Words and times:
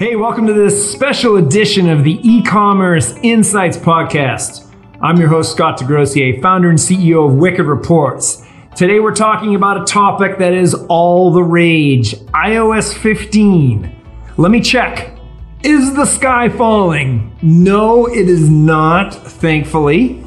Hey, 0.00 0.16
welcome 0.16 0.46
to 0.46 0.54
this 0.54 0.90
special 0.90 1.36
edition 1.36 1.90
of 1.90 2.04
the 2.04 2.18
e-commerce 2.26 3.12
insights 3.22 3.76
podcast. 3.76 4.66
I'm 5.02 5.18
your 5.18 5.28
host, 5.28 5.52
Scott 5.52 5.78
Desgrosseilliers, 5.78 6.40
founder 6.40 6.70
and 6.70 6.78
CEO 6.78 7.28
of 7.28 7.34
Wicked 7.34 7.66
Reports. 7.66 8.42
Today 8.74 8.98
we're 8.98 9.14
talking 9.14 9.54
about 9.56 9.82
a 9.82 9.84
topic 9.84 10.38
that 10.38 10.54
is 10.54 10.72
all 10.88 11.30
the 11.30 11.42
rage, 11.42 12.14
iOS 12.14 12.96
15. 12.96 13.94
Let 14.38 14.50
me 14.50 14.62
check. 14.62 15.18
Is 15.62 15.94
the 15.94 16.06
sky 16.06 16.48
falling? 16.48 17.36
No, 17.42 18.06
it 18.06 18.26
is 18.26 18.48
not, 18.48 19.12
thankfully. 19.12 20.24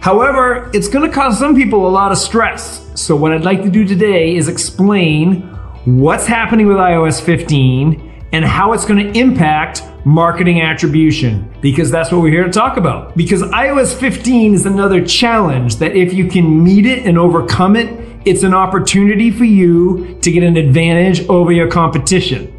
However, 0.00 0.70
it's 0.72 0.88
going 0.88 1.06
to 1.06 1.14
cause 1.14 1.38
some 1.38 1.54
people 1.54 1.86
a 1.86 1.90
lot 1.90 2.10
of 2.10 2.16
stress. 2.16 2.90
So 2.98 3.14
what 3.14 3.32
I'd 3.32 3.44
like 3.44 3.62
to 3.64 3.70
do 3.70 3.86
today 3.86 4.34
is 4.34 4.48
explain 4.48 5.42
what's 5.84 6.24
happening 6.24 6.68
with 6.68 6.78
iOS 6.78 7.20
15 7.20 8.03
and 8.34 8.44
how 8.44 8.72
it's 8.72 8.84
going 8.84 8.98
to 8.98 9.16
impact 9.16 9.84
marketing 10.04 10.60
attribution 10.60 11.48
because 11.60 11.88
that's 11.88 12.10
what 12.10 12.20
we're 12.20 12.32
here 12.32 12.42
to 12.42 12.50
talk 12.50 12.76
about. 12.76 13.16
Because 13.16 13.42
iOS 13.42 13.94
15 13.94 14.54
is 14.54 14.66
another 14.66 15.06
challenge 15.06 15.76
that 15.76 15.94
if 15.94 16.12
you 16.12 16.26
can 16.26 16.64
meet 16.64 16.84
it 16.84 17.06
and 17.06 17.16
overcome 17.16 17.76
it, 17.76 17.88
it's 18.24 18.42
an 18.42 18.52
opportunity 18.52 19.30
for 19.30 19.44
you 19.44 20.18
to 20.20 20.32
get 20.32 20.42
an 20.42 20.56
advantage 20.56 21.24
over 21.28 21.52
your 21.52 21.70
competition. 21.70 22.50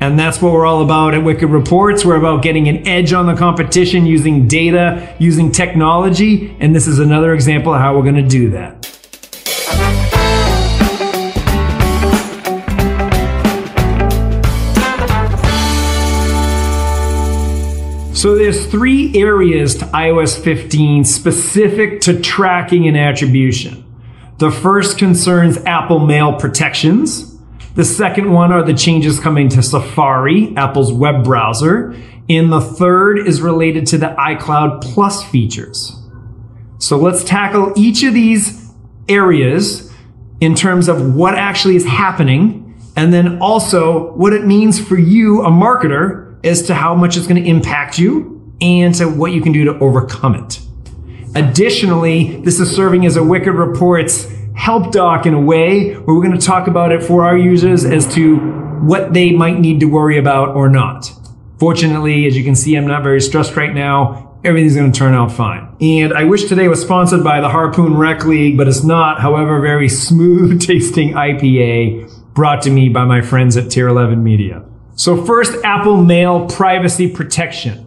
And 0.00 0.18
that's 0.18 0.42
what 0.42 0.52
we're 0.52 0.66
all 0.66 0.82
about 0.82 1.14
at 1.14 1.22
Wicked 1.22 1.50
Reports. 1.50 2.04
We're 2.04 2.16
about 2.16 2.42
getting 2.42 2.68
an 2.68 2.84
edge 2.88 3.12
on 3.12 3.26
the 3.26 3.36
competition 3.36 4.06
using 4.06 4.48
data, 4.48 5.14
using 5.20 5.52
technology, 5.52 6.56
and 6.58 6.74
this 6.74 6.88
is 6.88 6.98
another 6.98 7.32
example 7.32 7.72
of 7.72 7.80
how 7.80 7.96
we're 7.96 8.02
going 8.02 8.16
to 8.16 8.28
do 8.28 8.50
that. 8.50 8.75
So 18.26 18.34
there's 18.34 18.66
three 18.66 19.16
areas 19.16 19.76
to 19.76 19.84
iOS 19.84 20.36
15 20.42 21.04
specific 21.04 22.00
to 22.00 22.20
tracking 22.20 22.88
and 22.88 22.96
attribution. 22.96 23.84
The 24.38 24.50
first 24.50 24.98
concerns 24.98 25.58
Apple 25.58 26.00
Mail 26.00 26.32
protections. 26.32 27.38
The 27.76 27.84
second 27.84 28.32
one 28.32 28.50
are 28.50 28.64
the 28.64 28.74
changes 28.74 29.20
coming 29.20 29.48
to 29.50 29.62
Safari, 29.62 30.52
Apple's 30.56 30.92
web 30.92 31.22
browser. 31.22 31.94
And 32.28 32.52
the 32.52 32.60
third 32.60 33.20
is 33.20 33.42
related 33.42 33.86
to 33.86 33.96
the 33.98 34.08
iCloud 34.18 34.82
Plus 34.82 35.22
features. 35.22 35.96
So 36.78 36.96
let's 36.96 37.22
tackle 37.22 37.74
each 37.76 38.02
of 38.02 38.12
these 38.12 38.72
areas 39.08 39.94
in 40.40 40.56
terms 40.56 40.88
of 40.88 41.14
what 41.14 41.36
actually 41.36 41.76
is 41.76 41.86
happening 41.86 42.74
and 42.96 43.12
then 43.12 43.38
also 43.40 44.14
what 44.14 44.32
it 44.32 44.44
means 44.44 44.84
for 44.84 44.98
you, 44.98 45.44
a 45.44 45.48
marketer, 45.48 46.25
as 46.46 46.62
to 46.62 46.74
how 46.74 46.94
much 46.94 47.16
it's 47.16 47.26
going 47.26 47.42
to 47.42 47.48
impact 47.48 47.98
you 47.98 48.54
and 48.60 48.94
to 48.94 49.06
what 49.06 49.32
you 49.32 49.42
can 49.42 49.52
do 49.52 49.64
to 49.64 49.78
overcome 49.78 50.34
it. 50.34 50.60
Additionally, 51.34 52.40
this 52.40 52.60
is 52.60 52.74
serving 52.74 53.04
as 53.04 53.16
a 53.16 53.22
Wicked 53.22 53.52
Reports 53.52 54.32
help 54.54 54.90
doc 54.90 55.26
in 55.26 55.34
a 55.34 55.40
way 55.40 55.94
where 55.94 56.16
we're 56.16 56.22
going 56.22 56.38
to 56.38 56.44
talk 56.44 56.66
about 56.66 56.92
it 56.92 57.02
for 57.02 57.24
our 57.24 57.36
users 57.36 57.84
as 57.84 58.12
to 58.14 58.36
what 58.80 59.12
they 59.12 59.32
might 59.32 59.58
need 59.58 59.80
to 59.80 59.86
worry 59.86 60.18
about 60.18 60.56
or 60.56 60.68
not. 60.68 61.12
Fortunately, 61.58 62.26
as 62.26 62.36
you 62.36 62.44
can 62.44 62.54
see, 62.54 62.74
I'm 62.74 62.86
not 62.86 63.02
very 63.02 63.20
stressed 63.20 63.56
right 63.56 63.74
now. 63.74 64.38
Everything's 64.44 64.76
going 64.76 64.92
to 64.92 64.98
turn 64.98 65.14
out 65.14 65.32
fine. 65.32 65.74
And 65.80 66.12
I 66.12 66.24
wish 66.24 66.44
today 66.44 66.68
was 66.68 66.80
sponsored 66.80 67.24
by 67.24 67.40
the 67.40 67.48
Harpoon 67.48 67.96
Rec 67.96 68.24
League, 68.24 68.56
but 68.56 68.68
it's 68.68 68.84
not. 68.84 69.20
However, 69.20 69.60
very 69.60 69.88
smooth 69.88 70.60
tasting 70.66 71.12
IPA 71.12 72.34
brought 72.34 72.62
to 72.62 72.70
me 72.70 72.88
by 72.88 73.04
my 73.04 73.22
friends 73.22 73.56
at 73.56 73.70
Tier 73.70 73.88
11 73.88 74.22
Media. 74.22 74.64
So 74.96 75.22
first, 75.26 75.62
Apple 75.62 76.02
Mail 76.02 76.48
privacy 76.48 77.06
protection. 77.10 77.86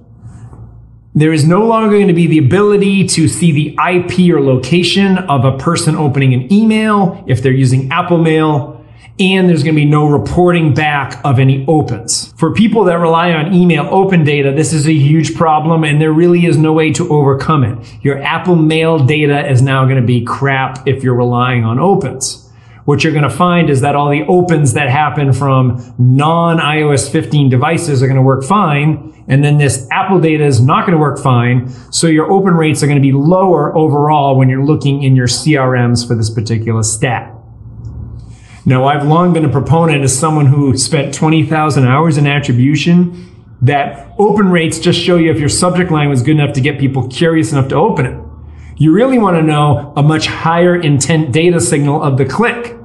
There 1.15 1.33
is 1.33 1.43
no 1.43 1.65
longer 1.65 1.95
going 1.95 2.07
to 2.07 2.13
be 2.13 2.27
the 2.27 2.37
ability 2.37 3.07
to 3.07 3.27
see 3.27 3.51
the 3.51 3.69
IP 3.91 4.31
or 4.31 4.39
location 4.39 5.17
of 5.17 5.43
a 5.43 5.57
person 5.57 5.95
opening 5.95 6.35
an 6.35 6.53
email 6.53 7.23
if 7.27 7.41
they're 7.41 7.51
using 7.51 7.91
Apple 7.91 8.19
Mail. 8.19 8.85
And 9.19 9.49
there's 9.49 9.63
going 9.63 9.73
to 9.73 9.81
be 9.81 9.85
no 9.85 10.07
reporting 10.07 10.75
back 10.75 11.19
of 11.25 11.39
any 11.39 11.65
opens. 11.67 12.31
For 12.37 12.53
people 12.53 12.83
that 12.85 12.99
rely 12.99 13.33
on 13.33 13.53
email 13.53 13.87
open 13.89 14.23
data, 14.23 14.51
this 14.51 14.71
is 14.71 14.87
a 14.87 14.93
huge 14.93 15.35
problem 15.35 15.83
and 15.83 15.99
there 15.99 16.13
really 16.13 16.45
is 16.45 16.57
no 16.57 16.73
way 16.73 16.91
to 16.93 17.09
overcome 17.09 17.63
it. 17.63 18.03
Your 18.03 18.21
Apple 18.21 18.55
Mail 18.55 18.99
data 18.99 19.49
is 19.49 19.63
now 19.63 19.83
going 19.85 19.99
to 19.99 20.05
be 20.05 20.23
crap 20.23 20.87
if 20.87 21.03
you're 21.03 21.15
relying 21.15 21.65
on 21.65 21.79
opens 21.79 22.48
what 22.89 23.03
you're 23.03 23.13
going 23.13 23.21
to 23.21 23.29
find 23.29 23.69
is 23.69 23.81
that 23.81 23.95
all 23.95 24.09
the 24.09 24.23
opens 24.23 24.73
that 24.73 24.89
happen 24.89 25.31
from 25.31 25.93
non 25.99 26.57
iOS 26.57 27.11
15 27.11 27.47
devices 27.47 28.01
are 28.01 28.07
going 28.07 28.15
to 28.15 28.23
work 28.23 28.43
fine. 28.43 29.23
And 29.27 29.43
then 29.43 29.59
this 29.59 29.87
Apple 29.91 30.19
data 30.19 30.43
is 30.43 30.59
not 30.59 30.87
going 30.87 30.93
to 30.93 30.97
work 30.97 31.19
fine. 31.19 31.69
So 31.93 32.07
your 32.07 32.31
open 32.31 32.55
rates 32.55 32.81
are 32.81 32.87
going 32.87 32.97
to 32.97 33.07
be 33.07 33.11
lower 33.11 33.77
overall 33.77 34.35
when 34.35 34.49
you're 34.49 34.65
looking 34.65 35.03
in 35.03 35.15
your 35.15 35.27
CRMs 35.27 36.07
for 36.07 36.15
this 36.15 36.31
particular 36.31 36.81
stat. 36.81 37.31
Now, 38.65 38.85
I've 38.85 39.05
long 39.05 39.33
been 39.33 39.45
a 39.45 39.51
proponent 39.51 40.03
as 40.03 40.17
someone 40.17 40.47
who 40.47 40.75
spent 40.75 41.13
20,000 41.13 41.85
hours 41.87 42.17
in 42.17 42.25
attribution 42.25 43.45
that 43.61 44.15
open 44.17 44.49
rates 44.49 44.79
just 44.79 44.99
show 44.99 45.17
you 45.17 45.29
if 45.29 45.37
your 45.37 45.47
subject 45.47 45.91
line 45.91 46.09
was 46.09 46.23
good 46.23 46.39
enough 46.39 46.53
to 46.55 46.61
get 46.61 46.79
people 46.79 47.07
curious 47.07 47.51
enough 47.51 47.67
to 47.67 47.75
open 47.75 48.07
it. 48.07 48.19
You 48.77 48.93
really 48.93 49.19
want 49.19 49.37
to 49.37 49.43
know 49.43 49.93
a 49.95 50.01
much 50.01 50.25
higher 50.25 50.75
intent 50.75 51.31
data 51.31 51.61
signal 51.61 52.01
of 52.01 52.17
the 52.17 52.25
click. 52.25 52.78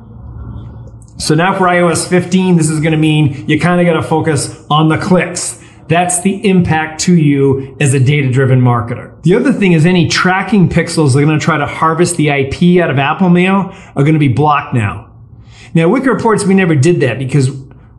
So 1.25 1.35
now 1.35 1.57
for 1.57 1.65
iOS 1.65 2.07
15, 2.07 2.59
this 2.59 2.69
is 2.69 2.81
going 2.81 2.93
to 2.93 2.99
mean 2.99 3.49
you 3.49 3.59
kind 3.59 3.81
of 3.81 3.87
got 3.87 3.99
to 3.99 4.07
focus 4.07 4.63
on 4.69 4.91
the 4.91 4.99
clicks. 4.99 5.59
That's 5.89 6.21
the 6.21 6.47
impact 6.47 7.01
to 7.05 7.17
you 7.17 7.79
as 7.81 7.95
a 7.95 7.99
data 7.99 8.31
driven 8.31 8.61
marketer. 8.61 9.23
The 9.23 9.35
other 9.35 9.51
thing 9.51 9.73
is 9.73 9.87
any 9.87 10.07
tracking 10.07 10.69
pixels 10.69 11.15
that 11.15 11.21
are 11.21 11.25
going 11.25 11.39
to 11.39 11.43
try 11.43 11.57
to 11.57 11.65
harvest 11.65 12.19
the 12.19 12.29
IP 12.29 12.79
out 12.79 12.91
of 12.91 12.99
Apple 12.99 13.31
Mail 13.31 13.75
are 13.97 14.03
going 14.03 14.13
to 14.13 14.19
be 14.19 14.29
blocked 14.29 14.75
now. 14.75 15.15
Now, 15.73 15.89
Wicked 15.89 16.09
Reports, 16.09 16.45
we 16.45 16.53
never 16.53 16.75
did 16.75 17.01
that 17.01 17.19
because 17.19 17.49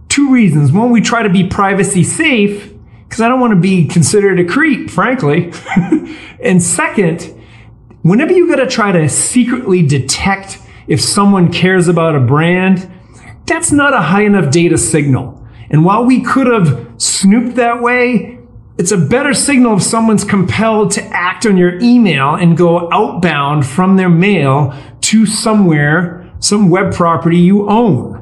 two 0.07 0.31
reasons. 0.31 0.71
One, 0.71 0.91
we 0.91 1.01
try 1.01 1.23
to 1.23 1.29
be 1.29 1.47
privacy 1.47 2.03
safe 2.03 2.75
because 3.05 3.21
I 3.21 3.27
don't 3.27 3.39
want 3.39 3.55
to 3.55 3.59
be 3.59 3.87
considered 3.87 4.39
a 4.39 4.45
creep, 4.45 4.91
frankly. 4.91 5.51
and 6.43 6.61
second, 6.61 7.23
whenever 8.03 8.33
you 8.33 8.47
got 8.47 8.57
to 8.57 8.67
try 8.67 8.91
to 8.91 9.09
secretly 9.09 9.83
detect 9.83 10.59
if 10.87 11.01
someone 11.01 11.51
cares 11.51 11.87
about 11.87 12.13
a 12.13 12.19
brand, 12.19 12.91
that's 13.45 13.71
not 13.71 13.93
a 13.93 14.01
high 14.01 14.23
enough 14.23 14.51
data 14.51 14.77
signal. 14.77 15.45
And 15.69 15.83
while 15.83 16.05
we 16.05 16.21
could 16.21 16.47
have 16.47 16.93
snooped 16.97 17.55
that 17.55 17.81
way, 17.81 18.39
it's 18.77 18.91
a 18.91 18.97
better 18.97 19.33
signal 19.33 19.77
if 19.77 19.83
someone's 19.83 20.23
compelled 20.23 20.91
to 20.91 21.03
act 21.05 21.45
on 21.45 21.57
your 21.57 21.79
email 21.79 22.35
and 22.35 22.57
go 22.57 22.91
outbound 22.91 23.65
from 23.65 23.95
their 23.95 24.09
mail 24.09 24.73
to 25.01 25.25
somewhere, 25.25 26.29
some 26.39 26.69
web 26.69 26.93
property 26.93 27.37
you 27.37 27.69
own. 27.69 28.13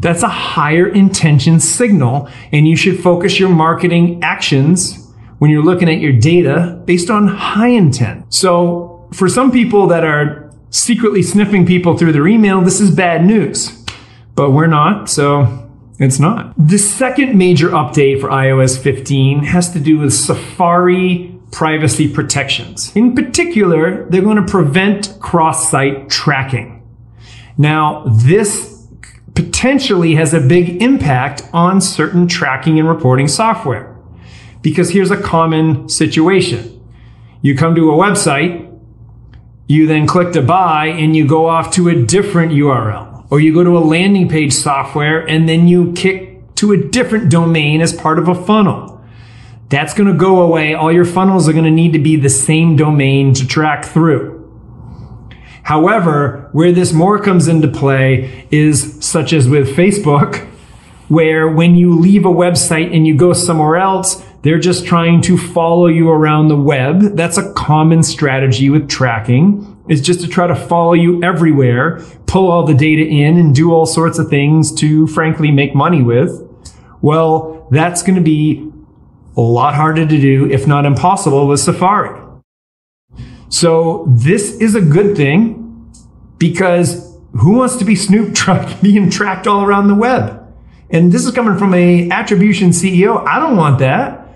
That's 0.00 0.22
a 0.22 0.28
higher 0.28 0.88
intention 0.88 1.60
signal, 1.60 2.28
and 2.52 2.66
you 2.66 2.74
should 2.74 3.00
focus 3.00 3.38
your 3.38 3.50
marketing 3.50 4.22
actions 4.22 5.12
when 5.38 5.50
you're 5.50 5.62
looking 5.62 5.90
at 5.90 6.00
your 6.00 6.12
data 6.12 6.82
based 6.86 7.10
on 7.10 7.28
high 7.28 7.68
intent. 7.68 8.32
So, 8.32 9.08
for 9.12 9.28
some 9.28 9.52
people 9.52 9.88
that 9.88 10.04
are 10.04 10.50
secretly 10.70 11.22
sniffing 11.22 11.66
people 11.66 11.98
through 11.98 12.12
their 12.12 12.26
email, 12.26 12.62
this 12.62 12.80
is 12.80 12.90
bad 12.90 13.24
news 13.24 13.81
but 14.34 14.50
we're 14.50 14.66
not, 14.66 15.10
so 15.10 15.70
it's 15.98 16.18
not. 16.18 16.54
The 16.56 16.78
second 16.78 17.36
major 17.36 17.68
update 17.70 18.20
for 18.20 18.28
iOS 18.28 18.78
15 18.78 19.44
has 19.44 19.72
to 19.72 19.80
do 19.80 19.98
with 19.98 20.12
Safari 20.12 21.38
privacy 21.50 22.12
protections. 22.12 22.94
In 22.96 23.14
particular, 23.14 24.08
they're 24.08 24.22
going 24.22 24.44
to 24.44 24.50
prevent 24.50 25.18
cross-site 25.20 26.08
tracking. 26.08 26.82
Now, 27.58 28.04
this 28.06 28.88
potentially 29.34 30.14
has 30.14 30.32
a 30.32 30.40
big 30.40 30.82
impact 30.82 31.42
on 31.52 31.80
certain 31.80 32.26
tracking 32.26 32.78
and 32.78 32.88
reporting 32.88 33.28
software. 33.28 33.96
Because 34.62 34.90
here's 34.90 35.10
a 35.10 35.20
common 35.20 35.88
situation. 35.88 36.80
You 37.42 37.56
come 37.56 37.74
to 37.74 37.90
a 37.90 37.94
website, 37.94 38.68
you 39.66 39.86
then 39.86 40.06
click 40.06 40.32
to 40.32 40.42
buy, 40.42 40.86
and 40.86 41.14
you 41.14 41.26
go 41.26 41.46
off 41.46 41.72
to 41.74 41.88
a 41.88 41.94
different 41.94 42.52
URL 42.52 43.11
or 43.32 43.40
you 43.40 43.50
go 43.50 43.64
to 43.64 43.78
a 43.78 43.80
landing 43.80 44.28
page 44.28 44.52
software 44.52 45.26
and 45.26 45.48
then 45.48 45.66
you 45.66 45.90
kick 45.94 46.54
to 46.54 46.72
a 46.72 46.76
different 46.76 47.30
domain 47.30 47.80
as 47.80 47.90
part 47.90 48.18
of 48.18 48.28
a 48.28 48.34
funnel. 48.34 49.02
That's 49.70 49.94
going 49.94 50.12
to 50.12 50.18
go 50.18 50.42
away. 50.42 50.74
All 50.74 50.92
your 50.92 51.06
funnels 51.06 51.48
are 51.48 51.54
going 51.54 51.64
to 51.64 51.70
need 51.70 51.94
to 51.94 51.98
be 51.98 52.16
the 52.16 52.28
same 52.28 52.76
domain 52.76 53.32
to 53.32 53.46
track 53.46 53.86
through. 53.86 54.38
However, 55.62 56.50
where 56.52 56.72
this 56.72 56.92
more 56.92 57.18
comes 57.18 57.48
into 57.48 57.68
play 57.68 58.46
is 58.50 59.02
such 59.02 59.32
as 59.32 59.48
with 59.48 59.74
Facebook, 59.74 60.46
where 61.08 61.48
when 61.48 61.74
you 61.74 61.98
leave 61.98 62.26
a 62.26 62.28
website 62.28 62.94
and 62.94 63.06
you 63.06 63.16
go 63.16 63.32
somewhere 63.32 63.76
else, 63.76 64.22
they're 64.42 64.60
just 64.60 64.84
trying 64.84 65.22
to 65.22 65.38
follow 65.38 65.86
you 65.86 66.10
around 66.10 66.48
the 66.48 66.56
web. 66.56 67.16
That's 67.16 67.38
a 67.38 67.50
common 67.54 68.02
strategy 68.02 68.68
with 68.68 68.90
tracking 68.90 69.71
is 69.88 70.00
just 70.00 70.20
to 70.20 70.28
try 70.28 70.46
to 70.46 70.54
follow 70.54 70.92
you 70.92 71.22
everywhere, 71.22 72.02
pull 72.26 72.50
all 72.50 72.64
the 72.64 72.74
data 72.74 73.02
in 73.02 73.36
and 73.36 73.54
do 73.54 73.72
all 73.72 73.86
sorts 73.86 74.18
of 74.18 74.28
things 74.28 74.72
to 74.74 75.06
frankly 75.08 75.50
make 75.50 75.74
money 75.74 76.02
with. 76.02 76.48
Well, 77.00 77.66
that's 77.70 78.02
going 78.02 78.16
to 78.16 78.22
be 78.22 78.70
a 79.36 79.40
lot 79.40 79.74
harder 79.74 80.06
to 80.06 80.20
do, 80.20 80.50
if 80.50 80.66
not 80.66 80.84
impossible, 80.84 81.48
with 81.48 81.60
Safari. 81.60 82.20
So 83.48 84.04
this 84.08 84.54
is 84.56 84.74
a 84.74 84.80
good 84.80 85.16
thing 85.16 85.90
because 86.38 87.18
who 87.32 87.52
wants 87.52 87.76
to 87.76 87.84
be 87.84 87.96
snoop 87.96 88.34
truck 88.34 88.80
being 88.82 89.10
tracked 89.10 89.46
all 89.46 89.64
around 89.64 89.88
the 89.88 89.94
web? 89.94 90.38
And 90.90 91.10
this 91.10 91.24
is 91.24 91.32
coming 91.32 91.58
from 91.58 91.74
a 91.74 92.10
attribution 92.10 92.70
CEO. 92.70 93.26
I 93.26 93.40
don't 93.40 93.56
want 93.56 93.78
that. 93.78 94.28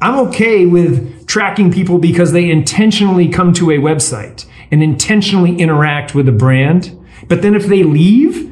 I'm 0.00 0.28
okay 0.28 0.64
with 0.64 1.26
tracking 1.26 1.72
people 1.72 1.98
because 1.98 2.32
they 2.32 2.50
intentionally 2.50 3.28
come 3.28 3.52
to 3.54 3.70
a 3.70 3.78
website 3.78 4.46
and 4.70 4.82
intentionally 4.82 5.56
interact 5.56 6.14
with 6.14 6.28
a 6.28 6.32
brand. 6.32 6.94
But 7.26 7.42
then 7.42 7.54
if 7.54 7.66
they 7.66 7.82
leave, 7.82 8.48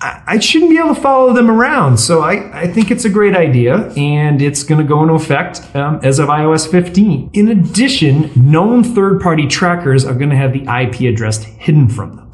I, 0.00 0.38
shouldn't 0.38 0.70
be 0.70 0.78
able 0.78 0.94
to 0.94 1.00
follow 1.00 1.32
them 1.32 1.50
around. 1.50 1.98
So 1.98 2.20
I, 2.20 2.62
I 2.62 2.66
think 2.66 2.90
it's 2.90 3.04
a 3.04 3.08
great 3.08 3.34
idea 3.34 3.90
and 3.96 4.42
it's 4.42 4.62
going 4.62 4.80
to 4.80 4.86
go 4.86 5.02
into 5.02 5.14
effect 5.14 5.74
um, 5.74 6.00
as 6.02 6.18
of 6.18 6.28
iOS 6.28 6.70
15. 6.70 7.30
In 7.32 7.48
addition, 7.48 8.30
known 8.36 8.84
third 8.84 9.20
party 9.20 9.46
trackers 9.46 10.04
are 10.04 10.14
going 10.14 10.30
to 10.30 10.36
have 10.36 10.52
the 10.52 10.62
IP 10.64 11.12
address 11.12 11.42
hidden 11.44 11.88
from 11.88 12.16
them. 12.16 12.30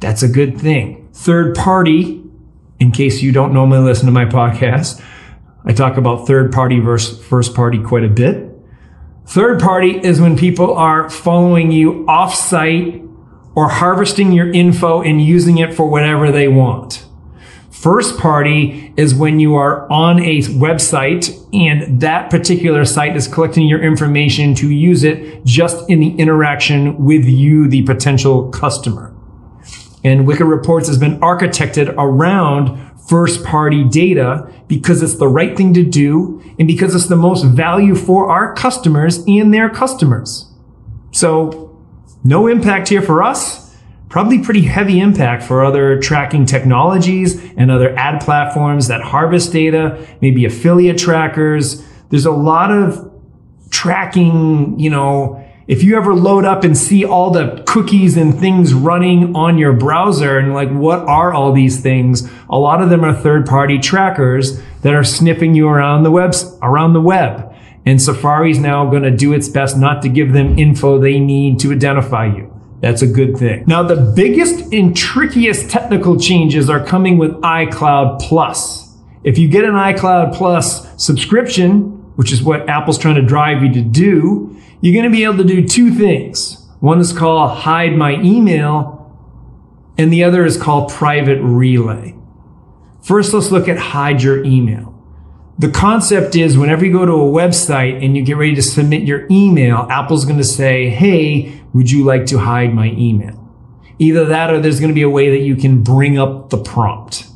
That's 0.00 0.22
a 0.22 0.28
good 0.28 0.60
thing. 0.60 1.08
Third 1.12 1.54
party, 1.54 2.22
in 2.78 2.92
case 2.92 3.22
you 3.22 3.32
don't 3.32 3.52
normally 3.52 3.80
listen 3.80 4.06
to 4.06 4.12
my 4.12 4.26
podcast, 4.26 5.02
I 5.64 5.72
talk 5.72 5.96
about 5.96 6.26
third 6.26 6.52
party 6.52 6.78
versus 6.78 7.22
first 7.24 7.54
party 7.54 7.82
quite 7.82 8.04
a 8.04 8.08
bit. 8.08 8.49
Third 9.30 9.60
party 9.60 9.96
is 9.96 10.20
when 10.20 10.36
people 10.36 10.74
are 10.74 11.08
following 11.08 11.70
you 11.70 12.04
off 12.08 12.34
site 12.34 13.00
or 13.54 13.68
harvesting 13.68 14.32
your 14.32 14.52
info 14.52 15.02
and 15.02 15.24
using 15.24 15.58
it 15.58 15.72
for 15.72 15.88
whatever 15.88 16.32
they 16.32 16.48
want. 16.48 17.06
First 17.70 18.18
party 18.18 18.92
is 18.96 19.14
when 19.14 19.38
you 19.38 19.54
are 19.54 19.88
on 19.88 20.18
a 20.18 20.40
website 20.40 21.30
and 21.54 22.00
that 22.00 22.28
particular 22.28 22.84
site 22.84 23.14
is 23.14 23.28
collecting 23.28 23.68
your 23.68 23.80
information 23.80 24.52
to 24.56 24.68
use 24.68 25.04
it 25.04 25.44
just 25.44 25.88
in 25.88 26.00
the 26.00 26.10
interaction 26.16 27.04
with 27.04 27.24
you, 27.24 27.68
the 27.68 27.82
potential 27.82 28.48
customer. 28.50 29.14
And 30.02 30.26
Wicked 30.26 30.46
Reports 30.46 30.88
has 30.88 30.98
been 30.98 31.20
architected 31.20 31.94
around 31.96 32.89
first 33.08 33.44
party 33.44 33.84
data 33.84 34.52
because 34.68 35.02
it's 35.02 35.16
the 35.16 35.28
right 35.28 35.56
thing 35.56 35.74
to 35.74 35.82
do 35.82 36.42
and 36.58 36.68
because 36.68 36.94
it's 36.94 37.06
the 37.06 37.16
most 37.16 37.44
value 37.44 37.94
for 37.94 38.30
our 38.30 38.54
customers 38.54 39.24
and 39.26 39.52
their 39.52 39.68
customers. 39.68 40.46
So 41.12 41.76
no 42.22 42.46
impact 42.46 42.88
here 42.88 43.02
for 43.02 43.22
us. 43.22 43.74
Probably 44.08 44.42
pretty 44.42 44.62
heavy 44.62 45.00
impact 45.00 45.42
for 45.42 45.64
other 45.64 46.00
tracking 46.00 46.44
technologies 46.44 47.40
and 47.56 47.70
other 47.70 47.96
ad 47.96 48.20
platforms 48.20 48.88
that 48.88 49.00
harvest 49.00 49.52
data, 49.52 50.06
maybe 50.20 50.44
affiliate 50.44 50.98
trackers. 50.98 51.84
There's 52.10 52.26
a 52.26 52.32
lot 52.32 52.72
of 52.72 53.10
tracking, 53.70 54.78
you 54.78 54.90
know, 54.90 55.39
if 55.70 55.84
you 55.84 55.96
ever 55.96 56.12
load 56.12 56.44
up 56.44 56.64
and 56.64 56.76
see 56.76 57.04
all 57.04 57.30
the 57.30 57.62
cookies 57.64 58.16
and 58.16 58.36
things 58.36 58.74
running 58.74 59.36
on 59.36 59.56
your 59.56 59.72
browser 59.72 60.36
and 60.36 60.52
like, 60.52 60.68
what 60.68 60.98
are 61.06 61.32
all 61.32 61.52
these 61.52 61.80
things? 61.80 62.28
A 62.50 62.58
lot 62.58 62.82
of 62.82 62.90
them 62.90 63.04
are 63.04 63.14
third 63.14 63.46
party 63.46 63.78
trackers 63.78 64.60
that 64.82 64.94
are 64.94 65.04
sniffing 65.04 65.54
you 65.54 65.68
around 65.68 66.02
the 66.02 66.10
web, 66.10 66.34
around 66.60 66.94
the 66.94 67.00
web. 67.00 67.54
And 67.86 68.02
Safari 68.02 68.50
is 68.50 68.58
now 68.58 68.90
going 68.90 69.04
to 69.04 69.12
do 69.12 69.32
its 69.32 69.48
best 69.48 69.76
not 69.76 70.02
to 70.02 70.08
give 70.08 70.32
them 70.32 70.58
info 70.58 70.98
they 70.98 71.20
need 71.20 71.60
to 71.60 71.70
identify 71.70 72.26
you. 72.26 72.52
That's 72.80 73.02
a 73.02 73.06
good 73.06 73.36
thing. 73.36 73.62
Now, 73.68 73.84
the 73.84 74.12
biggest 74.16 74.72
and 74.72 74.96
trickiest 74.96 75.70
technical 75.70 76.18
changes 76.18 76.68
are 76.68 76.84
coming 76.84 77.16
with 77.16 77.30
iCloud 77.42 78.20
Plus. 78.22 78.92
If 79.22 79.38
you 79.38 79.48
get 79.48 79.64
an 79.64 79.74
iCloud 79.74 80.34
Plus 80.34 81.00
subscription, 81.00 81.90
which 82.16 82.32
is 82.32 82.42
what 82.42 82.68
Apple's 82.68 82.98
trying 82.98 83.14
to 83.14 83.22
drive 83.22 83.62
you 83.62 83.72
to 83.74 83.82
do, 83.82 84.56
you're 84.80 84.94
going 84.94 85.10
to 85.10 85.16
be 85.16 85.24
able 85.24 85.38
to 85.38 85.44
do 85.44 85.66
two 85.66 85.92
things. 85.92 86.66
One 86.80 87.00
is 87.00 87.12
called 87.12 87.58
hide 87.58 87.96
my 87.96 88.14
email, 88.14 88.96
and 89.98 90.12
the 90.12 90.24
other 90.24 90.44
is 90.44 90.56
called 90.56 90.90
private 90.90 91.40
relay. 91.40 92.14
First, 93.02 93.34
let's 93.34 93.50
look 93.50 93.68
at 93.68 93.78
hide 93.78 94.22
your 94.22 94.44
email 94.44 94.90
the 95.60 95.70
concept 95.70 96.36
is 96.36 96.56
whenever 96.56 96.86
you 96.86 96.92
go 96.92 97.04
to 97.04 97.12
a 97.12 97.16
website 97.16 98.02
and 98.02 98.16
you 98.16 98.24
get 98.24 98.38
ready 98.38 98.54
to 98.54 98.62
submit 98.62 99.02
your 99.02 99.26
email, 99.30 99.86
Apple's 99.90 100.24
going 100.24 100.38
to 100.38 100.44
say, 100.44 100.88
Hey, 100.88 101.60
would 101.74 101.90
you 101.90 102.02
like 102.02 102.24
to 102.26 102.38
hide 102.38 102.72
my 102.72 102.86
email? 102.92 103.36
Either 103.98 104.24
that 104.24 104.50
or 104.50 104.58
there's 104.58 104.80
going 104.80 104.88
to 104.88 104.94
be 104.94 105.02
a 105.02 105.10
way 105.10 105.28
that 105.28 105.44
you 105.44 105.56
can 105.56 105.82
bring 105.82 106.18
up 106.18 106.48
the 106.48 106.56
prompt. 106.56 107.26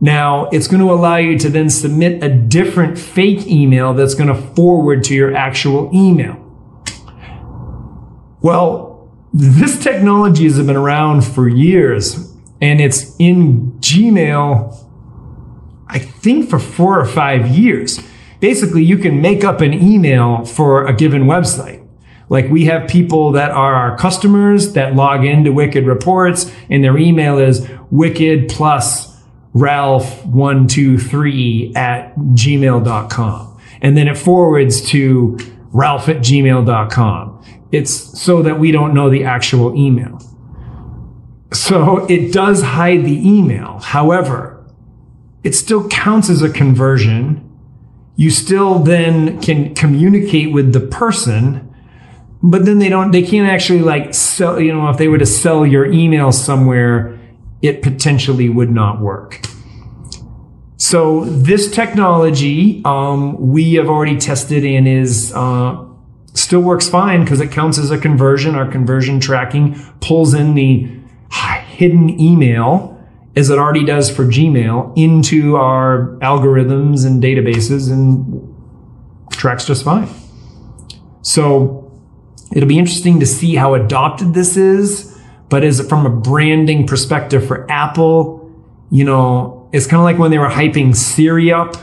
Now, 0.00 0.48
it's 0.50 0.68
going 0.68 0.80
to 0.80 0.92
allow 0.92 1.16
you 1.16 1.38
to 1.38 1.48
then 1.48 1.70
submit 1.70 2.22
a 2.22 2.28
different 2.28 2.98
fake 2.98 3.46
email 3.46 3.94
that's 3.94 4.14
going 4.14 4.28
to 4.28 4.34
forward 4.54 5.02
to 5.04 5.14
your 5.14 5.34
actual 5.34 5.90
email. 5.92 6.44
Well, 8.40 9.10
this 9.32 9.82
technology 9.82 10.44
has 10.44 10.58
been 10.58 10.76
around 10.76 11.24
for 11.24 11.48
years 11.48 12.32
and 12.60 12.80
it's 12.80 13.16
in 13.18 13.72
Gmail 13.80 14.88
I 15.88 15.98
think 15.98 16.50
for 16.50 16.58
four 16.58 17.00
or 17.00 17.06
five 17.06 17.48
years. 17.48 18.00
Basically, 18.40 18.84
you 18.84 18.98
can 18.98 19.20
make 19.20 19.42
up 19.42 19.60
an 19.60 19.72
email 19.72 20.44
for 20.44 20.86
a 20.86 20.92
given 20.94 21.24
website. 21.24 21.86
Like 22.28 22.50
we 22.50 22.66
have 22.66 22.88
people 22.88 23.32
that 23.32 23.50
are 23.50 23.74
our 23.74 23.96
customers 23.96 24.74
that 24.74 24.94
log 24.94 25.24
into 25.24 25.50
Wicked 25.50 25.86
Reports 25.86 26.52
and 26.68 26.84
their 26.84 26.98
email 26.98 27.38
is 27.38 27.66
wicked 27.90 28.50
plus 28.50 29.17
ralph123 29.54 31.76
at 31.76 32.16
gmail.com. 32.16 33.60
And 33.80 33.96
then 33.96 34.08
it 34.08 34.18
forwards 34.18 34.82
to 34.90 35.38
ralph 35.72 36.08
at 36.08 36.18
gmail.com. 36.18 37.44
It's 37.70 38.20
so 38.20 38.42
that 38.42 38.58
we 38.58 38.72
don't 38.72 38.94
know 38.94 39.10
the 39.10 39.24
actual 39.24 39.76
email. 39.76 40.18
So 41.52 42.06
it 42.06 42.32
does 42.32 42.62
hide 42.62 43.04
the 43.04 43.28
email. 43.28 43.78
However, 43.78 44.66
it 45.44 45.54
still 45.54 45.88
counts 45.88 46.30
as 46.30 46.42
a 46.42 46.50
conversion. 46.50 47.44
You 48.16 48.30
still 48.30 48.80
then 48.80 49.40
can 49.40 49.74
communicate 49.74 50.52
with 50.52 50.72
the 50.72 50.80
person, 50.80 51.72
but 52.42 52.64
then 52.64 52.78
they 52.78 52.88
don't, 52.88 53.12
they 53.12 53.22
can't 53.22 53.48
actually 53.48 53.80
like 53.80 54.14
sell, 54.14 54.60
you 54.60 54.72
know, 54.72 54.88
if 54.90 54.98
they 54.98 55.08
were 55.08 55.18
to 55.18 55.26
sell 55.26 55.64
your 55.64 55.86
email 55.86 56.32
somewhere, 56.32 57.17
it 57.62 57.82
potentially 57.82 58.48
would 58.48 58.70
not 58.70 59.00
work. 59.00 59.46
So 60.76 61.24
this 61.24 61.70
technology, 61.70 62.82
um, 62.84 63.50
we 63.50 63.74
have 63.74 63.88
already 63.88 64.16
tested 64.16 64.64
and 64.64 64.86
is, 64.86 65.32
uh, 65.34 65.84
still 66.34 66.60
works 66.60 66.88
fine 66.88 67.24
because 67.24 67.40
it 67.40 67.50
counts 67.50 67.78
as 67.78 67.90
a 67.90 67.98
conversion. 67.98 68.54
Our 68.54 68.70
conversion 68.70 69.18
tracking 69.18 69.74
pulls 70.00 70.34
in 70.34 70.54
the 70.54 70.88
hidden 71.78 72.20
email 72.20 72.98
as 73.36 73.50
it 73.50 73.58
already 73.58 73.84
does 73.84 74.10
for 74.10 74.24
Gmail, 74.24 74.92
into 74.96 75.54
our 75.54 76.18
algorithms 76.22 77.06
and 77.06 77.22
databases 77.22 77.88
and 77.88 78.52
tracks 79.30 79.64
just 79.64 79.84
fine. 79.84 80.08
So 81.22 81.92
it'll 82.52 82.68
be 82.68 82.80
interesting 82.80 83.20
to 83.20 83.26
see 83.26 83.54
how 83.54 83.74
adopted 83.74 84.34
this 84.34 84.56
is. 84.56 85.16
But 85.48 85.64
as 85.64 85.80
it 85.80 85.88
from 85.88 86.06
a 86.06 86.10
branding 86.10 86.86
perspective 86.86 87.46
for 87.46 87.70
Apple, 87.70 88.50
you 88.90 89.04
know, 89.04 89.68
it's 89.72 89.86
kind 89.86 90.00
of 90.00 90.04
like 90.04 90.18
when 90.18 90.30
they 90.30 90.38
were 90.38 90.48
hyping 90.48 90.94
Siri 90.94 91.52
up 91.52 91.76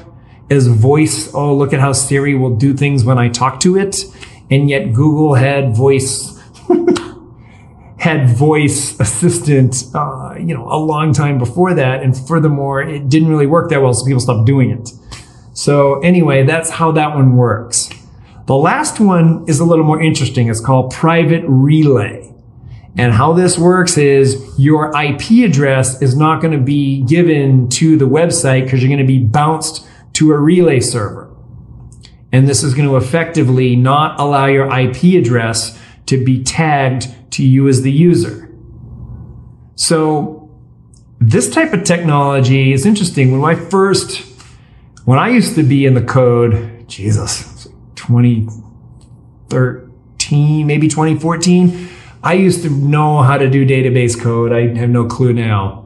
as 0.50 0.68
voice. 0.68 1.34
Oh, 1.34 1.56
look 1.56 1.74
at 1.74 1.80
how 1.80 1.94
Siri 1.94 2.36
will 2.36 2.56
do 2.56 2.74
things 2.74 3.04
when 3.04 3.18
I 3.18 3.30
talk 3.30 3.60
to 3.62 3.78
it. 3.78 4.06
And 4.52 4.70
yet 4.70 4.94
Google 4.94 5.34
had 5.34 5.76
voice 5.76 6.40
had 7.98 8.30
voice 8.30 9.00
assistant, 9.00 9.84
uh, 9.96 10.36
you 10.38 10.54
know, 10.54 10.68
a 10.70 10.78
long 10.78 11.14
time 11.14 11.40
before 11.40 11.74
that. 11.74 12.04
And 12.04 12.16
furthermore, 12.16 12.82
it 12.84 13.10
didn't 13.10 13.30
really 13.30 13.48
work 13.48 13.72
that 13.72 13.82
well, 13.82 13.94
so 13.94 14.06
people 14.06 14.20
stopped 14.20 14.46
doing 14.46 14.70
it. 14.70 14.92
So 15.54 16.00
anyway, 16.02 16.44
that's 16.44 16.70
how 16.70 16.92
that 16.92 17.16
one 17.16 17.36
works. 17.36 17.90
The 18.46 18.56
last 18.56 19.00
one 19.00 19.46
is 19.48 19.60
a 19.60 19.66
little 19.66 19.86
more 19.86 20.00
interesting. 20.00 20.50
It's 20.50 20.60
called 20.60 20.94
private 20.94 21.44
relay. 21.48 22.35
And 22.98 23.12
how 23.12 23.34
this 23.34 23.58
works 23.58 23.98
is 23.98 24.42
your 24.58 24.90
IP 24.96 25.44
address 25.44 26.02
is 26.02 26.16
not 26.16 26.42
going 26.42 26.58
to 26.58 26.64
be 26.64 27.04
given 27.04 27.68
to 27.70 27.98
the 27.98 28.06
website 28.06 28.64
because 28.64 28.82
you're 28.82 28.90
going 28.90 29.00
to 29.00 29.06
be 29.06 29.20
bounced 29.20 29.86
to 30.14 30.32
a 30.32 30.38
relay 30.38 30.80
server. 30.80 31.30
And 32.32 32.48
this 32.48 32.64
is 32.64 32.74
going 32.74 32.88
to 32.88 32.96
effectively 32.96 33.76
not 33.76 34.18
allow 34.20 34.46
your 34.46 34.74
IP 34.74 35.22
address 35.22 35.78
to 36.06 36.24
be 36.24 36.42
tagged 36.44 37.14
to 37.32 37.46
you 37.46 37.68
as 37.68 37.82
the 37.82 37.92
user. 37.92 38.50
So 39.76 40.50
this 41.20 41.50
type 41.50 41.74
of 41.74 41.84
technology 41.84 42.72
is 42.72 42.86
interesting. 42.86 43.32
When 43.32 43.44
I 43.50 43.56
first, 43.56 44.22
when 45.06 45.20
I 45.20 45.28
used 45.30 45.56
to 45.56 45.64
be 45.64 45.86
in 45.86 45.96
the 45.96 46.02
code, 46.02 46.88
Jesus, 46.88 47.68
2013, 47.96 50.68
maybe 50.68 50.88
2014, 50.88 51.90
I 52.26 52.34
used 52.34 52.64
to 52.64 52.72
know 52.72 53.22
how 53.22 53.38
to 53.38 53.48
do 53.48 53.68
database 53.68 54.20
code. 54.20 54.52
I 54.52 54.76
have 54.80 54.90
no 54.90 55.06
clue 55.06 55.32
now. 55.32 55.86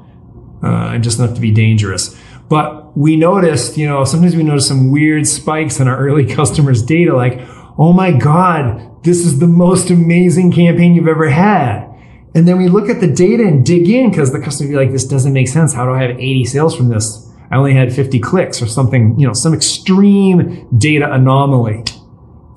Uh, 0.63 0.67
I'm 0.67 1.03
just 1.03 1.19
enough 1.19 1.35
to 1.35 1.41
be 1.41 1.51
dangerous. 1.51 2.17
But 2.47 2.97
we 2.97 3.17
noticed, 3.17 3.77
you 3.77 3.85
know, 3.85 4.05
sometimes 4.05 4.37
we 4.37 4.43
notice 4.43 4.65
some 4.65 4.89
weird 4.89 5.27
spikes 5.27 5.81
in 5.81 5.89
our 5.89 5.97
early 5.97 6.25
customers' 6.35 6.81
data, 6.81 7.13
like, 7.13 7.41
oh 7.77 7.91
my 7.91 8.13
God, 8.13 9.03
this 9.03 9.25
is 9.25 9.39
the 9.39 9.47
most 9.47 9.89
amazing 9.89 10.53
campaign 10.53 10.95
you've 10.95 11.09
ever 11.09 11.29
had. 11.29 11.85
And 12.33 12.47
then 12.47 12.57
we 12.57 12.69
look 12.69 12.87
at 12.87 13.01
the 13.01 13.07
data 13.07 13.43
and 13.43 13.65
dig 13.65 13.89
in 13.89 14.09
because 14.09 14.31
the 14.31 14.39
customer 14.39 14.69
be 14.69 14.75
like, 14.77 14.93
this 14.93 15.05
doesn't 15.05 15.33
make 15.33 15.49
sense. 15.49 15.73
How 15.73 15.85
do 15.85 15.91
I 15.91 16.01
have 16.03 16.11
80 16.11 16.45
sales 16.45 16.73
from 16.73 16.87
this? 16.87 17.29
I 17.51 17.57
only 17.57 17.73
had 17.73 17.91
50 17.91 18.17
clicks 18.19 18.61
or 18.61 18.67
something, 18.67 19.19
you 19.19 19.27
know, 19.27 19.33
some 19.33 19.53
extreme 19.53 20.69
data 20.77 21.11
anomaly. 21.11 21.83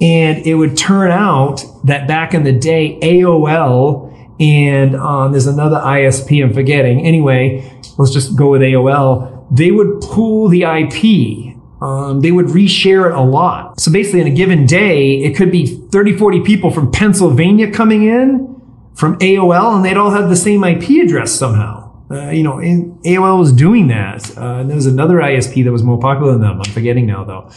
And 0.00 0.44
it 0.46 0.54
would 0.54 0.76
turn 0.76 1.10
out 1.10 1.64
that 1.84 2.08
back 2.08 2.34
in 2.34 2.42
the 2.42 2.52
day, 2.52 2.98
AOL 3.00 4.12
and 4.42 4.96
um, 4.96 5.30
there's 5.30 5.46
another 5.46 5.76
ISP 5.76 6.42
I'm 6.42 6.52
forgetting. 6.52 7.06
Anyway, 7.06 7.70
let's 7.96 8.12
just 8.12 8.36
go 8.36 8.50
with 8.50 8.60
AOL. 8.60 9.46
They 9.56 9.70
would 9.70 10.00
pool 10.00 10.48
the 10.48 10.62
IP. 10.62 11.56
Um, 11.80 12.20
they 12.20 12.32
would 12.32 12.46
reshare 12.46 13.08
it 13.08 13.14
a 13.14 13.20
lot. 13.20 13.80
So 13.80 13.92
basically, 13.92 14.20
in 14.20 14.26
a 14.26 14.34
given 14.34 14.66
day, 14.66 15.22
it 15.22 15.36
could 15.36 15.52
be 15.52 15.66
30, 15.66 16.16
40 16.16 16.40
people 16.40 16.72
from 16.72 16.90
Pennsylvania 16.90 17.70
coming 17.70 18.02
in 18.02 18.60
from 18.94 19.16
AOL, 19.20 19.76
and 19.76 19.84
they'd 19.84 19.96
all 19.96 20.10
have 20.10 20.28
the 20.28 20.36
same 20.36 20.64
IP 20.64 21.04
address 21.04 21.32
somehow. 21.32 21.92
Uh, 22.10 22.30
you 22.30 22.42
know, 22.42 22.56
AOL 22.56 23.38
was 23.38 23.52
doing 23.52 23.86
that. 23.88 24.36
Uh, 24.36 24.56
and 24.56 24.68
there 24.68 24.76
was 24.76 24.86
another 24.86 25.16
ISP 25.16 25.62
that 25.64 25.72
was 25.72 25.84
more 25.84 25.98
popular 25.98 26.32
than 26.32 26.42
them. 26.42 26.60
I'm 26.60 26.72
forgetting 26.72 27.06
now, 27.06 27.24
though. 27.24 27.50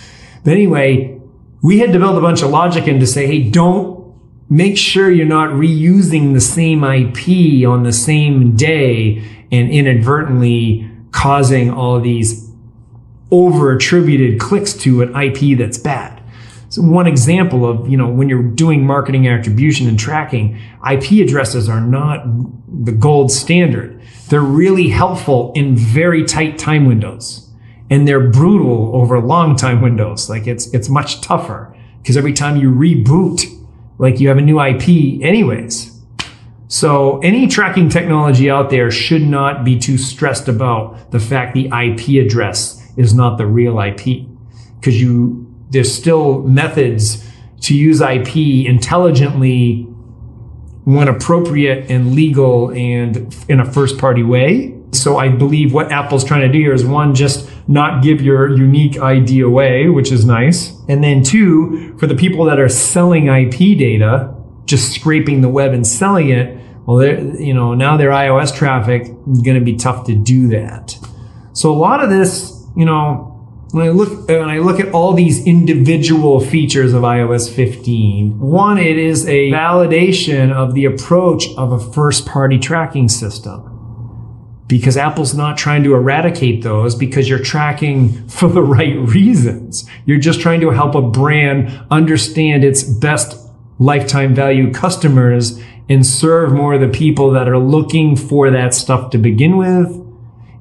But 0.43 0.53
anyway, 0.53 1.19
we 1.65 1.79
had 1.79 1.91
to 1.91 1.97
build 1.97 2.15
a 2.15 2.21
bunch 2.21 2.43
of 2.43 2.51
logic 2.51 2.87
in 2.87 2.99
to 2.99 3.07
say, 3.07 3.25
hey, 3.25 3.41
don't 3.41 4.13
make 4.51 4.77
sure 4.77 5.09
you're 5.09 5.25
not 5.25 5.49
reusing 5.49 6.35
the 6.35 6.39
same 6.39 6.83
IP 6.83 7.67
on 7.67 7.81
the 7.81 7.91
same 7.91 8.55
day 8.55 9.17
and 9.51 9.71
inadvertently 9.71 10.87
causing 11.09 11.71
all 11.71 11.99
these 11.99 12.51
over 13.31 13.71
attributed 13.71 14.39
clicks 14.39 14.73
to 14.73 15.01
an 15.01 15.15
IP 15.19 15.57
that's 15.57 15.79
bad. 15.79 16.21
So 16.69 16.83
one 16.83 17.07
example 17.07 17.67
of, 17.67 17.89
you 17.89 17.97
know, 17.97 18.09
when 18.09 18.29
you're 18.29 18.43
doing 18.43 18.85
marketing 18.85 19.27
attribution 19.27 19.87
and 19.87 19.97
tracking, 19.97 20.61
IP 20.87 21.13
addresses 21.13 21.67
are 21.67 21.81
not 21.81 22.27
the 22.85 22.91
gold 22.91 23.31
standard. 23.31 23.99
They're 24.29 24.39
really 24.41 24.89
helpful 24.89 25.51
in 25.55 25.75
very 25.75 26.25
tight 26.25 26.59
time 26.59 26.85
windows 26.85 27.44
and 27.89 28.07
they're 28.07 28.29
brutal 28.29 28.95
over 28.95 29.19
long 29.19 29.55
time 29.55 29.81
windows. 29.81 30.29
Like 30.29 30.47
it's, 30.47 30.73
it's 30.73 30.89
much 30.89 31.21
tougher 31.21 31.75
because 32.01 32.17
every 32.17 32.33
time 32.33 32.57
you 32.57 32.71
reboot, 32.71 33.43
like 33.97 34.19
you 34.19 34.27
have 34.27 34.37
a 34.37 34.41
new 34.41 34.59
IP 34.61 35.21
anyways. 35.21 35.91
So 36.67 37.19
any 37.19 37.47
tracking 37.47 37.89
technology 37.89 38.49
out 38.49 38.69
there 38.69 38.89
should 38.89 39.21
not 39.21 39.63
be 39.63 39.77
too 39.77 39.97
stressed 39.97 40.47
about 40.47 41.11
the 41.11 41.19
fact 41.19 41.53
the 41.53 41.67
IP 41.67 42.25
address 42.25 42.81
is 42.97 43.13
not 43.13 43.37
the 43.37 43.45
real 43.45 43.79
IP 43.79 44.25
because 44.79 44.99
you 44.99 45.41
there's 45.69 45.93
still 45.93 46.41
methods 46.43 47.27
to 47.61 47.75
use 47.75 48.01
IP 48.01 48.37
intelligently 48.67 49.83
when 50.83 51.07
appropriate 51.07 51.89
and 51.89 52.13
legal 52.13 52.69
and 52.71 53.35
in 53.49 53.59
a 53.59 53.65
first 53.65 53.97
party 53.97 54.23
way. 54.23 54.74
So 55.01 55.17
I 55.17 55.29
believe 55.29 55.73
what 55.73 55.91
Apple's 55.91 56.23
trying 56.23 56.41
to 56.41 56.49
do 56.49 56.59
here 56.59 56.73
is 56.73 56.85
one, 56.85 57.15
just 57.15 57.49
not 57.67 58.03
give 58.03 58.21
your 58.21 58.49
unique 58.49 58.99
ID 58.99 59.41
away, 59.41 59.89
which 59.89 60.11
is 60.11 60.25
nice. 60.25 60.71
And 60.87 61.03
then 61.03 61.23
two, 61.23 61.97
for 61.97 62.07
the 62.07 62.15
people 62.15 62.45
that 62.45 62.59
are 62.59 62.69
selling 62.69 63.27
IP 63.27 63.77
data, 63.77 64.35
just 64.65 64.93
scraping 64.93 65.41
the 65.41 65.49
web 65.49 65.73
and 65.73 65.85
selling 65.85 66.29
it, 66.29 66.59
well, 66.85 67.03
you 67.03 67.53
know, 67.53 67.73
now 67.73 67.97
their 67.97 68.11
iOS 68.11 68.55
traffic 68.55 69.03
is 69.31 69.41
going 69.41 69.57
to 69.57 69.63
be 69.63 69.75
tough 69.75 70.05
to 70.05 70.15
do 70.15 70.47
that. 70.49 70.97
So 71.53 71.71
a 71.71 71.77
lot 71.77 72.03
of 72.03 72.09
this, 72.09 72.63
you 72.75 72.85
know, 72.85 73.31
when 73.71 73.87
I 73.87 73.89
look 73.89 74.29
when 74.29 74.49
I 74.49 74.59
look 74.59 74.79
at 74.79 74.93
all 74.93 75.13
these 75.13 75.45
individual 75.45 76.39
features 76.39 76.93
of 76.93 77.01
iOS 77.01 77.53
15, 77.53 78.39
one, 78.39 78.77
it 78.77 78.97
is 78.97 79.27
a 79.27 79.51
validation 79.51 80.53
of 80.53 80.73
the 80.73 80.85
approach 80.85 81.47
of 81.57 81.71
a 81.71 81.79
first 81.79 82.25
party 82.25 82.57
tracking 82.57 83.09
system. 83.09 83.74
Because 84.67 84.97
Apple's 84.97 85.35
not 85.35 85.57
trying 85.57 85.83
to 85.83 85.93
eradicate 85.93 86.63
those 86.63 86.95
because 86.95 87.29
you're 87.29 87.39
tracking 87.39 88.27
for 88.27 88.49
the 88.49 88.63
right 88.63 88.97
reasons. 88.97 89.87
You're 90.05 90.19
just 90.19 90.41
trying 90.41 90.61
to 90.61 90.71
help 90.71 90.95
a 90.95 91.01
brand 91.01 91.85
understand 91.91 92.63
its 92.63 92.83
best 92.83 93.37
lifetime 93.77 94.33
value 94.33 94.71
customers 94.71 95.61
and 95.89 96.05
serve 96.05 96.51
more 96.51 96.75
of 96.75 96.81
the 96.81 96.87
people 96.87 97.31
that 97.31 97.47
are 97.47 97.59
looking 97.59 98.15
for 98.15 98.49
that 98.49 98.73
stuff 98.73 99.11
to 99.11 99.17
begin 99.17 99.57
with 99.57 100.01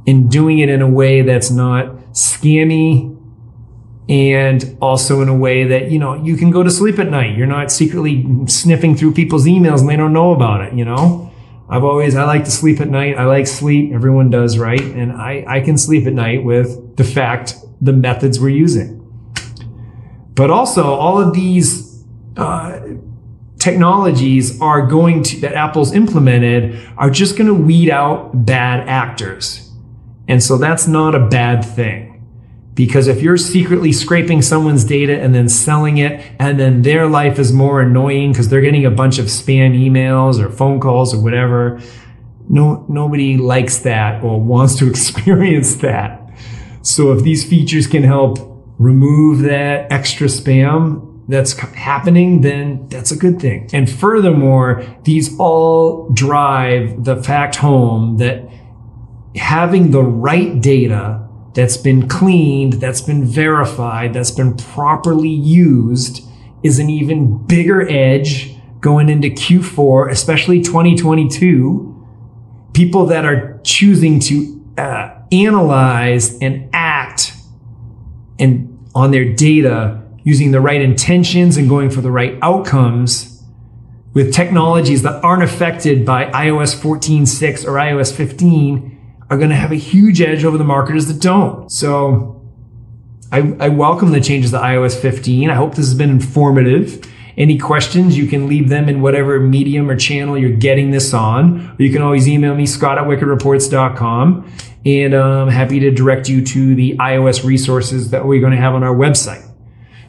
and 0.06 0.30
doing 0.30 0.58
it 0.58 0.68
in 0.68 0.82
a 0.82 0.88
way 0.88 1.22
that's 1.22 1.50
not 1.50 1.86
scammy 2.12 3.10
and 4.08 4.76
also 4.82 5.22
in 5.22 5.28
a 5.28 5.36
way 5.36 5.64
that 5.64 5.90
you 5.90 5.98
know 5.98 6.14
you 6.22 6.36
can 6.36 6.50
go 6.50 6.62
to 6.62 6.70
sleep 6.70 6.98
at 6.98 7.08
night 7.08 7.36
you're 7.36 7.46
not 7.46 7.72
secretly 7.72 8.26
sniffing 8.46 8.94
through 8.94 9.12
people's 9.12 9.46
emails 9.46 9.80
and 9.80 9.88
they 9.88 9.96
don't 9.96 10.12
know 10.12 10.32
about 10.32 10.60
it 10.60 10.74
you 10.74 10.84
know 10.84 11.32
i've 11.68 11.84
always 11.84 12.14
i 12.14 12.24
like 12.24 12.44
to 12.44 12.50
sleep 12.50 12.80
at 12.80 12.88
night. 12.88 13.16
I 13.16 13.24
like 13.24 13.46
sleep 13.46 13.92
everyone 13.92 14.30
does 14.30 14.58
right? 14.58 14.80
And 14.80 15.12
i 15.12 15.44
i 15.46 15.60
can 15.60 15.76
sleep 15.78 16.06
at 16.06 16.12
night 16.12 16.44
with 16.44 16.96
the 16.96 17.04
fact 17.04 17.56
the 17.80 17.92
methods 17.92 18.40
we're 18.40 18.48
using. 18.48 19.00
But 20.34 20.50
also 20.50 20.84
all 20.84 21.20
of 21.20 21.34
these 21.34 22.04
uh, 22.36 22.80
technologies 23.58 24.60
are 24.60 24.86
going 24.86 25.22
to 25.22 25.40
that 25.40 25.54
apple's 25.54 25.92
implemented 25.92 26.80
are 26.96 27.10
just 27.10 27.36
going 27.36 27.46
to 27.46 27.54
weed 27.54 27.90
out 27.90 28.44
bad 28.44 28.88
actors. 28.88 29.70
And 30.26 30.42
so 30.42 30.56
that's 30.56 30.86
not 30.86 31.14
a 31.14 31.20
bad 31.20 31.64
thing. 31.64 32.13
Because 32.74 33.06
if 33.06 33.22
you're 33.22 33.36
secretly 33.36 33.92
scraping 33.92 34.42
someone's 34.42 34.84
data 34.84 35.20
and 35.20 35.34
then 35.34 35.48
selling 35.48 35.98
it, 35.98 36.24
and 36.40 36.58
then 36.58 36.82
their 36.82 37.06
life 37.06 37.38
is 37.38 37.52
more 37.52 37.80
annoying 37.80 38.32
because 38.32 38.48
they're 38.48 38.60
getting 38.60 38.84
a 38.84 38.90
bunch 38.90 39.18
of 39.18 39.26
spam 39.26 39.78
emails 39.78 40.40
or 40.40 40.50
phone 40.50 40.80
calls 40.80 41.14
or 41.14 41.22
whatever, 41.22 41.80
no, 42.48 42.84
nobody 42.88 43.36
likes 43.36 43.78
that 43.80 44.22
or 44.24 44.40
wants 44.40 44.76
to 44.78 44.88
experience 44.90 45.76
that. 45.76 46.20
So 46.82 47.12
if 47.12 47.22
these 47.22 47.48
features 47.48 47.86
can 47.86 48.02
help 48.02 48.38
remove 48.78 49.40
that 49.40 49.90
extra 49.92 50.26
spam 50.26 51.12
that's 51.28 51.58
happening, 51.58 52.42
then 52.42 52.86
that's 52.88 53.12
a 53.12 53.16
good 53.16 53.40
thing. 53.40 53.70
And 53.72 53.88
furthermore, 53.88 54.84
these 55.04 55.38
all 55.38 56.10
drive 56.10 57.04
the 57.04 57.22
fact 57.22 57.56
home 57.56 58.18
that 58.18 58.46
having 59.36 59.90
the 59.90 60.02
right 60.02 60.60
data 60.60 61.23
that's 61.54 61.76
been 61.76 62.08
cleaned, 62.08 62.74
that's 62.74 63.00
been 63.00 63.24
verified, 63.24 64.12
that's 64.12 64.32
been 64.32 64.56
properly 64.56 65.30
used 65.30 66.28
is 66.62 66.78
an 66.78 66.90
even 66.90 67.46
bigger 67.46 67.88
edge 67.88 68.56
going 68.80 69.08
into 69.08 69.28
Q4, 69.28 70.10
especially 70.10 70.62
2022. 70.62 71.90
People 72.72 73.06
that 73.06 73.24
are 73.24 73.60
choosing 73.62 74.18
to 74.20 74.64
uh, 74.76 75.10
analyze 75.30 76.36
and 76.38 76.68
act 76.72 77.32
and 78.38 78.70
on 78.94 79.10
their 79.12 79.32
data 79.32 80.02
using 80.24 80.50
the 80.50 80.60
right 80.60 80.80
intentions 80.80 81.56
and 81.56 81.68
going 81.68 81.90
for 81.90 82.00
the 82.00 82.10
right 82.10 82.36
outcomes 82.42 83.42
with 84.14 84.32
technologies 84.32 85.02
that 85.02 85.22
aren't 85.22 85.42
affected 85.42 86.06
by 86.06 86.26
iOS 86.30 86.74
14.6 86.80 87.64
or 87.64 87.72
iOS 87.72 88.14
15 88.14 88.93
are 89.30 89.36
going 89.36 89.50
to 89.50 89.56
have 89.56 89.72
a 89.72 89.76
huge 89.76 90.20
edge 90.20 90.44
over 90.44 90.58
the 90.58 90.64
marketers 90.64 91.06
that 91.06 91.20
don't. 91.20 91.70
So 91.70 92.42
I, 93.32 93.54
I 93.58 93.68
welcome 93.68 94.12
the 94.12 94.20
changes 94.20 94.50
to 94.52 94.58
iOS 94.58 94.98
15. 95.00 95.50
I 95.50 95.54
hope 95.54 95.74
this 95.74 95.86
has 95.86 95.94
been 95.94 96.10
informative. 96.10 97.10
Any 97.36 97.58
questions, 97.58 98.16
you 98.16 98.28
can 98.28 98.46
leave 98.46 98.68
them 98.68 98.88
in 98.88 99.00
whatever 99.00 99.40
medium 99.40 99.90
or 99.90 99.96
channel 99.96 100.38
you're 100.38 100.56
getting 100.56 100.92
this 100.92 101.12
on. 101.12 101.70
Or 101.70 101.82
you 101.82 101.92
can 101.92 102.00
always 102.00 102.28
email 102.28 102.54
me, 102.54 102.64
scott 102.66 102.96
at 102.96 103.04
wickedreports.com. 103.04 104.52
And 104.86 105.14
I'm 105.14 105.48
happy 105.48 105.80
to 105.80 105.90
direct 105.90 106.28
you 106.28 106.44
to 106.44 106.74
the 106.74 106.96
iOS 106.98 107.42
resources 107.42 108.10
that 108.10 108.24
we're 108.24 108.40
going 108.40 108.52
to 108.52 108.58
have 108.58 108.74
on 108.74 108.84
our 108.84 108.94
website. 108.94 109.50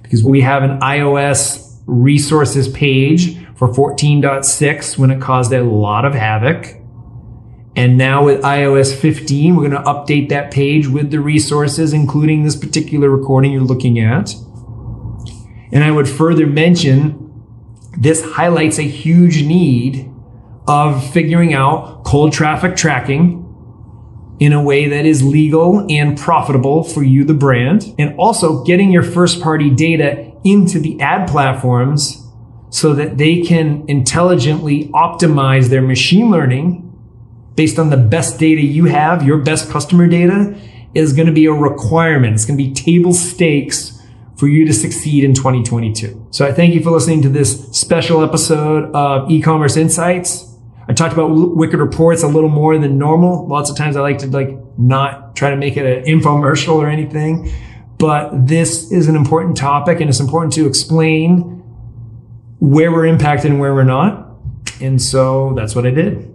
Because 0.03 0.23
we 0.23 0.41
have 0.41 0.61
an 0.61 0.79
iOS 0.81 1.81
resources 1.87 2.67
page 2.67 3.43
for 3.55 3.69
14.6 3.69 4.97
when 4.97 5.09
it 5.09 5.21
caused 5.21 5.51
a 5.53 5.63
lot 5.63 6.05
of 6.05 6.13
havoc. 6.13 6.84
And 7.75 7.97
now 7.97 8.23
with 8.23 8.41
iOS 8.41 8.95
15, 8.95 9.55
we're 9.55 9.69
going 9.69 9.83
to 9.83 9.89
update 9.89 10.29
that 10.29 10.51
page 10.51 10.87
with 10.87 11.11
the 11.11 11.19
resources, 11.19 11.91
including 11.91 12.43
this 12.43 12.55
particular 12.55 13.09
recording 13.09 13.51
you're 13.51 13.61
looking 13.61 13.99
at. 13.99 14.33
And 15.71 15.83
I 15.83 15.91
would 15.91 16.07
further 16.07 16.47
mention 16.47 17.21
this 17.97 18.23
highlights 18.23 18.79
a 18.79 18.83
huge 18.83 19.43
need 19.43 20.09
of 20.67 21.05
figuring 21.11 21.53
out 21.53 22.03
cold 22.05 22.31
traffic 22.31 22.75
tracking 22.75 23.41
in 24.39 24.53
a 24.53 24.61
way 24.61 24.87
that 24.89 25.05
is 25.05 25.23
legal 25.23 25.85
and 25.89 26.17
profitable 26.17 26.83
for 26.83 27.03
you, 27.03 27.23
the 27.23 27.33
brand, 27.33 27.95
and 27.97 28.15
also 28.17 28.63
getting 28.63 28.91
your 28.91 29.03
first 29.03 29.41
party 29.41 29.69
data 29.69 30.31
into 30.43 30.79
the 30.79 30.99
ad 31.01 31.29
platforms 31.29 32.21
so 32.69 32.93
that 32.93 33.17
they 33.17 33.41
can 33.41 33.85
intelligently 33.87 34.89
optimize 34.89 35.69
their 35.69 35.81
machine 35.81 36.29
learning 36.29 36.84
based 37.55 37.79
on 37.79 37.89
the 37.89 37.97
best 37.97 38.39
data 38.39 38.61
you 38.61 38.85
have, 38.85 39.23
your 39.23 39.37
best 39.37 39.69
customer 39.69 40.07
data, 40.07 40.55
is 40.93 41.13
going 41.13 41.27
to 41.27 41.33
be 41.33 41.45
a 41.45 41.51
requirement. 41.51 42.33
It's 42.33 42.45
going 42.45 42.57
to 42.57 42.63
be 42.63 42.73
table 42.73 43.13
stakes 43.13 44.01
for 44.37 44.47
you 44.47 44.65
to 44.65 44.73
succeed 44.73 45.23
in 45.23 45.33
2022. 45.33 46.27
So 46.31 46.45
I 46.45 46.51
thank 46.51 46.73
you 46.73 46.81
for 46.81 46.91
listening 46.91 47.21
to 47.21 47.29
this 47.29 47.69
special 47.71 48.23
episode 48.23 48.93
of 48.93 49.31
e-commerce 49.31 49.77
insights. 49.77 50.51
I 50.87 50.93
talked 50.93 51.13
about 51.13 51.27
Wicked 51.29 51.79
Reports 51.79 52.23
a 52.23 52.27
little 52.27 52.49
more 52.49 52.77
than 52.77 52.97
normal. 52.97 53.47
Lots 53.47 53.69
of 53.69 53.77
times 53.77 53.95
I 53.95 54.01
like 54.01 54.19
to 54.19 54.27
like 54.27 54.49
not 54.77 55.35
try 55.35 55.49
to 55.49 55.55
make 55.55 55.77
it 55.77 55.85
an 55.85 56.03
infomercial 56.05 56.75
or 56.75 56.87
anything, 56.87 57.51
but 57.97 58.47
this 58.47 58.91
is 58.91 59.07
an 59.07 59.15
important 59.15 59.57
topic 59.57 59.99
and 60.01 60.09
it's 60.09 60.19
important 60.19 60.53
to 60.53 60.67
explain 60.67 61.63
where 62.59 62.91
we're 62.91 63.05
impacted 63.05 63.51
and 63.51 63.59
where 63.59 63.73
we're 63.73 63.83
not. 63.83 64.27
And 64.81 65.01
so 65.01 65.53
that's 65.55 65.75
what 65.75 65.87
I 65.87 65.91
did. 65.91 66.34